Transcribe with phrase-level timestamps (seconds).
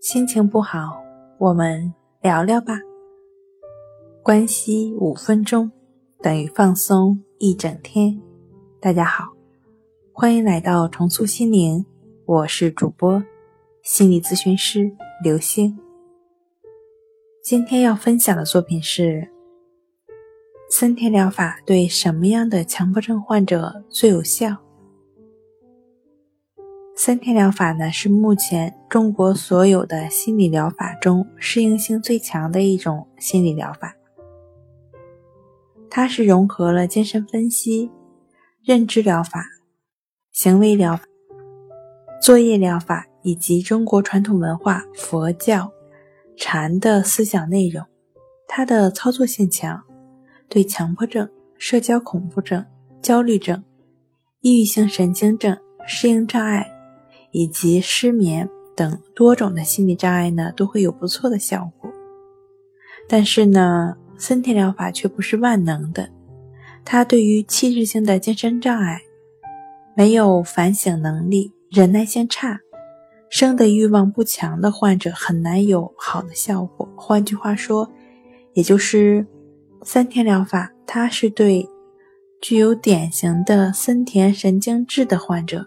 [0.00, 1.02] 心情不好，
[1.38, 2.78] 我们聊聊吧。
[4.22, 5.68] 关系五分钟
[6.22, 8.16] 等于放松一整天。
[8.80, 9.24] 大家好，
[10.12, 11.84] 欢迎来到重塑心灵，
[12.26, 13.20] 我是主播
[13.82, 14.88] 心理咨询师
[15.24, 15.76] 刘星。
[17.42, 19.28] 今天要分享的作品是
[20.70, 24.56] 森田疗法对什么样的强迫症患者最有效？
[27.00, 33.94] 三天疗法呢，是目前中国所有的心理疗法中适应性最强的一种心理疗法。
[35.88, 37.88] 它是融合了精神分析、
[38.64, 39.46] 认知疗法、
[40.32, 41.04] 行为疗法、
[42.20, 45.70] 作业疗法以及中国传统文化佛教
[46.36, 47.86] 禅的思想内容。
[48.48, 49.80] 它的操作性强，
[50.48, 52.66] 对强迫症、社交恐怖症、
[53.00, 53.62] 焦虑症、
[54.40, 55.56] 抑郁性神经症、
[55.86, 56.74] 适应障碍。
[57.30, 61.90] 以及失眠等多种的心理障碍呢，都会有不错的效果。
[63.08, 66.10] 但是呢，森田疗法却不是万能的，
[66.84, 69.00] 它对于器质性的精神障碍、
[69.96, 72.60] 没有反省能力、忍耐性差、
[73.30, 76.88] 生的欲望不强的患者很难有好的效果。
[76.96, 77.90] 换句话说，
[78.54, 79.26] 也就是
[79.82, 81.68] 森田疗法，它是对
[82.40, 85.66] 具有典型的森田神经质的患者。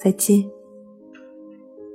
[0.00, 0.59] 再见。